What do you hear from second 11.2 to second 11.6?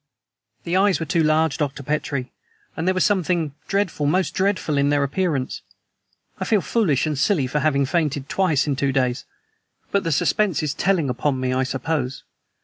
me,